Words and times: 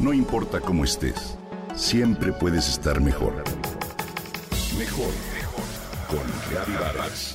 No 0.00 0.14
importa 0.14 0.60
cómo 0.60 0.84
estés, 0.84 1.36
siempre 1.74 2.32
puedes 2.32 2.66
estar 2.70 3.02
mejor. 3.02 3.44
Mejor, 4.78 5.12
mejor. 5.34 5.64
Con 6.08 6.50
Reavivadas. 6.50 7.34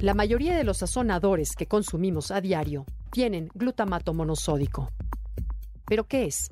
La 0.00 0.14
mayoría 0.14 0.56
de 0.56 0.64
los 0.64 0.78
sazonadores 0.78 1.54
que 1.54 1.66
consumimos 1.66 2.32
a 2.32 2.40
diario 2.40 2.84
tienen 3.12 3.48
glutamato 3.54 4.12
monosódico. 4.12 4.90
¿Pero 5.84 6.08
qué 6.08 6.24
es? 6.24 6.50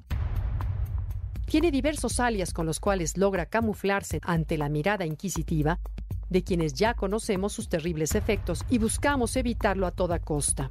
Tiene 1.49 1.71
diversos 1.71 2.21
alias 2.21 2.53
con 2.53 2.67
los 2.67 2.79
cuales 2.79 3.17
logra 3.17 3.47
camuflarse 3.47 4.21
ante 4.23 4.59
la 4.59 4.69
mirada 4.69 5.07
inquisitiva 5.07 5.81
de 6.29 6.45
quienes 6.45 6.75
ya 6.75 6.93
conocemos 6.93 7.55
sus 7.55 7.71
terribles 7.71 8.15
efectos 8.15 8.67
y 8.69 8.77
buscamos 8.77 9.35
evitarlo 9.35 9.87
a 9.87 9.93
toda 9.93 10.19
costa. 10.19 10.71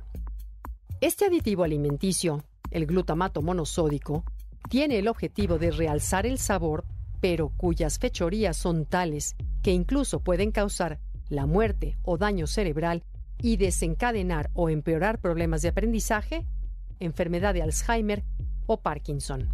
Este 1.02 1.26
aditivo 1.26 1.64
alimenticio, 1.64 2.44
el 2.70 2.86
glutamato 2.86 3.42
monosódico, 3.42 4.24
tiene 4.70 5.00
el 5.00 5.08
objetivo 5.08 5.58
de 5.58 5.72
realzar 5.72 6.28
el 6.28 6.38
sabor, 6.38 6.86
pero 7.22 7.50
cuyas 7.58 7.98
fechorías 7.98 8.56
son 8.56 8.86
tales 8.86 9.36
que 9.64 9.72
incluso 9.72 10.20
pueden 10.20 10.52
causar 10.52 11.00
la 11.28 11.48
muerte 11.48 11.98
o 12.04 12.20
daño 12.20 12.46
cerebral 12.46 13.04
y 13.42 13.58
desencadenar 13.58 14.52
o 14.54 14.70
empeorar 14.70 15.20
problemas 15.22 15.64
de 15.64 15.70
aprendizaje, 15.70 16.46
enfermedad 17.00 17.56
de 17.56 17.64
Alzheimer 17.64 18.24
o 18.68 18.80
Parkinson. 18.80 19.50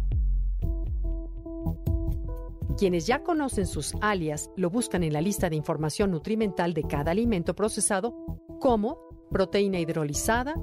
Quienes 2.76 3.06
ya 3.06 3.22
conocen 3.22 3.66
sus 3.66 3.94
alias 4.00 4.50
lo 4.56 4.68
buscan 4.68 5.04
en 5.04 5.12
la 5.12 5.20
lista 5.20 5.48
de 5.48 5.56
información 5.56 6.10
nutrimental 6.10 6.74
de 6.74 6.82
cada 6.82 7.12
alimento 7.12 7.54
procesado 7.54 8.14
como 8.60 8.98
proteína 9.30 9.78
hidrolizada, 9.78 10.54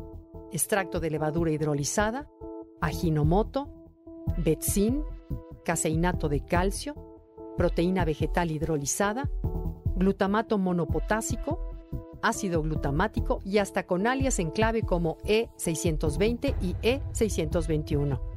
extracto 0.51 0.99
de 0.99 1.09
levadura 1.09 1.51
hidrolizada, 1.51 2.29
aginomoto, 2.81 3.69
betsin, 4.37 5.03
caseinato 5.63 6.27
de 6.27 6.43
calcio, 6.43 6.95
proteína 7.55 8.03
vegetal 8.03 8.51
hidrolizada, 8.51 9.29
glutamato 9.95 10.57
monopotásico, 10.57 11.71
ácido 12.21 12.61
glutamático 12.61 13.39
y 13.45 13.59
hasta 13.59 13.85
con 13.85 14.05
alias 14.05 14.39
en 14.39 14.51
clave 14.51 14.81
como 14.81 15.17
E620 15.19 16.55
y 16.61 16.73
E621. 16.75 18.30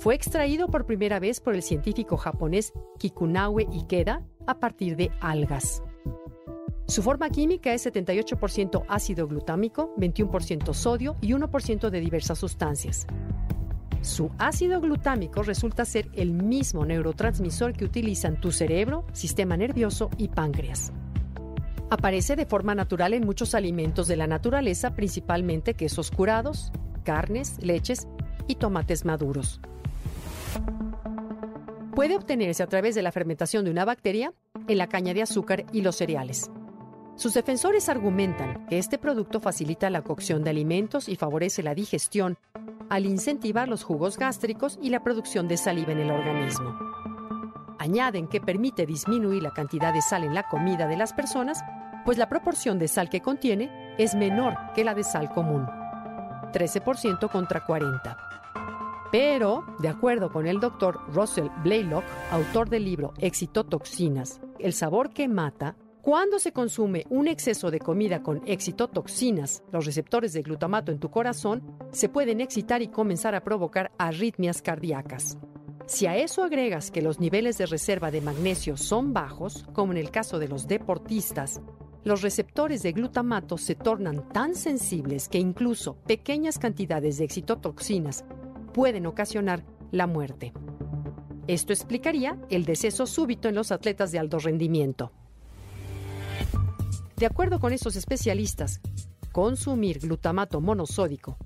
Fue 0.00 0.14
extraído 0.14 0.68
por 0.68 0.86
primera 0.86 1.20
vez 1.20 1.40
por 1.40 1.54
el 1.54 1.62
científico 1.62 2.16
japonés 2.16 2.72
Kikunaue 2.98 3.66
Ikeda 3.70 4.24
a 4.46 4.58
partir 4.58 4.96
de 4.96 5.10
algas. 5.20 5.82
Su 6.86 7.02
forma 7.02 7.28
química 7.28 7.74
es 7.74 7.84
78% 7.84 8.86
ácido 8.88 9.28
glutámico, 9.28 9.94
21% 9.98 10.72
sodio 10.72 11.16
y 11.20 11.32
1% 11.34 11.90
de 11.90 12.00
diversas 12.00 12.38
sustancias. 12.38 13.06
Su 14.00 14.30
ácido 14.38 14.80
glutámico 14.80 15.42
resulta 15.42 15.84
ser 15.84 16.08
el 16.14 16.32
mismo 16.32 16.86
neurotransmisor 16.86 17.74
que 17.74 17.84
utilizan 17.84 18.40
tu 18.40 18.52
cerebro, 18.52 19.04
sistema 19.12 19.58
nervioso 19.58 20.08
y 20.16 20.28
páncreas. 20.28 20.94
Aparece 21.90 22.36
de 22.36 22.46
forma 22.46 22.74
natural 22.74 23.12
en 23.12 23.26
muchos 23.26 23.54
alimentos 23.54 24.08
de 24.08 24.16
la 24.16 24.26
naturaleza, 24.26 24.94
principalmente 24.94 25.74
quesos 25.74 26.10
curados, 26.10 26.72
carnes, 27.04 27.58
leches 27.62 28.08
y 28.46 28.54
tomates 28.54 29.04
maduros. 29.04 29.60
Puede 32.00 32.16
obtenerse 32.16 32.62
a 32.62 32.66
través 32.66 32.94
de 32.94 33.02
la 33.02 33.12
fermentación 33.12 33.62
de 33.66 33.70
una 33.70 33.84
bacteria 33.84 34.32
en 34.68 34.78
la 34.78 34.86
caña 34.86 35.12
de 35.12 35.20
azúcar 35.20 35.66
y 35.70 35.82
los 35.82 35.96
cereales. 35.96 36.50
Sus 37.14 37.34
defensores 37.34 37.90
argumentan 37.90 38.66
que 38.68 38.78
este 38.78 38.96
producto 38.96 39.38
facilita 39.38 39.90
la 39.90 40.00
cocción 40.00 40.42
de 40.42 40.48
alimentos 40.48 41.10
y 41.10 41.16
favorece 41.16 41.62
la 41.62 41.74
digestión 41.74 42.38
al 42.88 43.04
incentivar 43.04 43.68
los 43.68 43.84
jugos 43.84 44.16
gástricos 44.16 44.78
y 44.80 44.88
la 44.88 45.04
producción 45.04 45.46
de 45.46 45.58
saliva 45.58 45.92
en 45.92 45.98
el 45.98 46.10
organismo. 46.10 46.74
Añaden 47.78 48.28
que 48.28 48.40
permite 48.40 48.86
disminuir 48.86 49.42
la 49.42 49.52
cantidad 49.52 49.92
de 49.92 50.00
sal 50.00 50.24
en 50.24 50.32
la 50.32 50.48
comida 50.48 50.88
de 50.88 50.96
las 50.96 51.12
personas, 51.12 51.62
pues 52.06 52.16
la 52.16 52.30
proporción 52.30 52.78
de 52.78 52.88
sal 52.88 53.10
que 53.10 53.20
contiene 53.20 53.94
es 53.98 54.14
menor 54.14 54.56
que 54.74 54.84
la 54.84 54.94
de 54.94 55.04
sal 55.04 55.28
común, 55.28 55.66
13% 56.54 57.30
contra 57.30 57.66
40%. 57.66 58.30
Pero, 59.10 59.64
de 59.80 59.88
acuerdo 59.88 60.30
con 60.30 60.46
el 60.46 60.60
doctor 60.60 61.00
Russell 61.12 61.48
Blaylock, 61.64 62.04
autor 62.30 62.68
del 62.68 62.84
libro 62.84 63.12
Exitotoxinas, 63.18 64.40
el 64.60 64.72
sabor 64.72 65.10
que 65.10 65.26
mata 65.26 65.76
cuando 66.00 66.38
se 66.38 66.52
consume 66.52 67.04
un 67.10 67.28
exceso 67.28 67.70
de 67.70 67.78
comida 67.78 68.22
con 68.22 68.40
excitotoxinas, 68.46 69.62
los 69.70 69.84
receptores 69.84 70.32
de 70.32 70.42
glutamato 70.42 70.92
en 70.92 70.98
tu 70.98 71.10
corazón 71.10 71.76
se 71.90 72.08
pueden 72.08 72.40
excitar 72.40 72.80
y 72.82 72.88
comenzar 72.88 73.34
a 73.34 73.42
provocar 73.42 73.90
arritmias 73.98 74.62
cardíacas. 74.62 75.36
Si 75.86 76.06
a 76.06 76.16
eso 76.16 76.44
agregas 76.44 76.90
que 76.90 77.02
los 77.02 77.18
niveles 77.20 77.58
de 77.58 77.66
reserva 77.66 78.10
de 78.10 78.20
magnesio 78.20 78.76
son 78.76 79.12
bajos, 79.12 79.66
como 79.72 79.92
en 79.92 79.98
el 79.98 80.10
caso 80.10 80.38
de 80.38 80.48
los 80.48 80.68
deportistas, 80.68 81.60
los 82.04 82.22
receptores 82.22 82.82
de 82.82 82.92
glutamato 82.92 83.58
se 83.58 83.74
tornan 83.74 84.26
tan 84.30 84.54
sensibles 84.54 85.28
que 85.28 85.38
incluso 85.38 85.96
pequeñas 86.06 86.58
cantidades 86.58 87.18
de 87.18 87.24
excitotoxinas 87.24 88.24
pueden 88.72 89.06
ocasionar 89.06 89.64
la 89.90 90.06
muerte. 90.06 90.52
Esto 91.46 91.72
explicaría 91.72 92.38
el 92.48 92.64
deceso 92.64 93.06
súbito 93.06 93.48
en 93.48 93.54
los 93.54 93.72
atletas 93.72 94.12
de 94.12 94.18
alto 94.18 94.38
rendimiento. 94.38 95.12
De 97.16 97.26
acuerdo 97.26 97.58
con 97.58 97.72
estos 97.72 97.96
especialistas, 97.96 98.80
consumir 99.32 99.98
glutamato 99.98 100.60
monosódico 100.60 101.36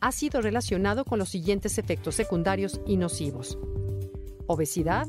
ha 0.00 0.10
sido 0.10 0.42
relacionado 0.42 1.04
con 1.04 1.18
los 1.18 1.28
siguientes 1.28 1.78
efectos 1.78 2.16
secundarios 2.16 2.80
y 2.86 2.96
nocivos. 2.96 3.56
Obesidad, 4.48 5.06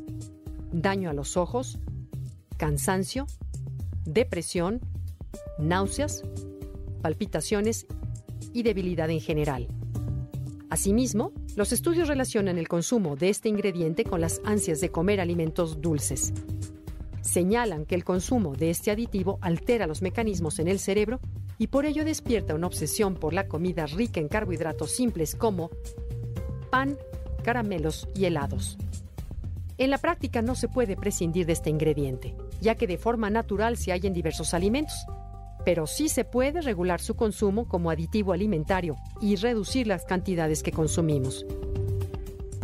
daño 0.72 1.10
a 1.10 1.14
los 1.14 1.36
ojos, 1.36 1.80
cansancio, 2.58 3.26
depresión, 4.06 4.82
náuseas, 5.58 6.24
palpitaciones 7.02 7.88
y 8.54 8.64
debilidad 8.64 9.10
en 9.10 9.20
general. 9.20 9.68
Asimismo, 10.74 11.32
los 11.56 11.72
estudios 11.72 12.08
relacionan 12.08 12.58
el 12.58 12.68
consumo 12.68 13.16
de 13.16 13.30
este 13.30 13.48
ingrediente 13.48 14.04
con 14.04 14.20
las 14.22 14.42
ansias 14.44 14.82
de 14.82 14.90
comer 14.90 15.22
alimentos 15.22 15.82
dulces 15.82 16.34
señalan 17.22 17.86
que 17.86 17.96
el 17.96 18.04
consumo 18.04 18.54
de 18.56 18.70
este 18.70 18.92
aditivo 18.92 19.40
altera 19.42 19.88
los 19.88 20.02
mecanismos 20.02 20.60
en 20.60 20.68
el 20.68 20.80
cerebro 20.80 21.20
y 21.58 21.68
por 21.68 21.86
ello 21.86 22.04
despierta 22.04 22.54
una 22.54 22.68
obsesión 22.68 23.16
por 23.16 23.34
la 23.34 23.48
comida 23.48 23.86
rica 23.86 24.20
en 24.20 24.28
carbohidratos 24.28 24.92
simples 24.92 25.36
como 25.36 25.70
pan, 26.70 26.98
caramelos 27.44 28.08
y 28.16 28.26
helados. 28.26 28.78
En 29.78 29.90
la 29.90 30.00
práctica 30.00 30.42
no 30.42 30.56
se 30.56 30.68
puede 30.68 30.96
prescindir 30.96 31.46
de 31.46 31.54
este 31.54 31.70
ingrediente, 31.70 32.36
ya 32.62 32.76
que 32.76 32.88
de 32.88 32.98
forma 32.98 33.30
natural 33.30 33.78
se 33.78 33.92
halla 33.92 34.08
en 34.08 34.14
diversos 34.14 34.54
alimentos, 34.54 35.06
pero 35.66 35.88
sí 35.88 36.10
se 36.10 36.26
puede 36.26 36.62
regular 36.62 37.02
su 37.02 37.16
consumo 37.16 37.68
como 37.68 37.90
aditivo 37.90 38.34
alimentario 38.34 38.96
y 39.22 39.36
reducir 39.36 39.88
las 39.88 40.06
cantidades 40.06 40.64
que 40.64 40.72
consumimos. 40.72 41.46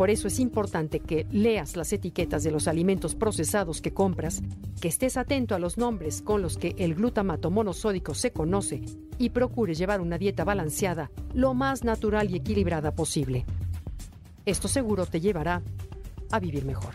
Por 0.00 0.08
eso 0.08 0.28
es 0.28 0.40
importante 0.40 1.00
que 1.00 1.26
leas 1.30 1.76
las 1.76 1.92
etiquetas 1.92 2.42
de 2.42 2.50
los 2.50 2.68
alimentos 2.68 3.14
procesados 3.14 3.82
que 3.82 3.92
compras, 3.92 4.42
que 4.80 4.88
estés 4.88 5.18
atento 5.18 5.54
a 5.54 5.58
los 5.58 5.76
nombres 5.76 6.22
con 6.22 6.40
los 6.40 6.56
que 6.56 6.74
el 6.78 6.94
glutamato 6.94 7.50
monosódico 7.50 8.14
se 8.14 8.32
conoce 8.32 8.80
y 9.18 9.28
procures 9.28 9.76
llevar 9.76 10.00
una 10.00 10.16
dieta 10.16 10.42
balanceada 10.42 11.10
lo 11.34 11.52
más 11.52 11.84
natural 11.84 12.30
y 12.30 12.36
equilibrada 12.36 12.94
posible. 12.94 13.44
Esto 14.46 14.68
seguro 14.68 15.04
te 15.04 15.20
llevará 15.20 15.62
a 16.30 16.40
vivir 16.40 16.64
mejor. 16.64 16.94